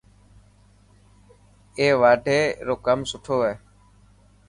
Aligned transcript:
ائي 1.79 1.89
واڍي 2.01 2.39
رو 2.65 2.75
ڪم 2.85 2.99
سٺو 3.09 3.37
هي. 3.45 3.53